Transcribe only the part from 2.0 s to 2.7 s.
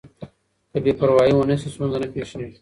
نه پېښېږي.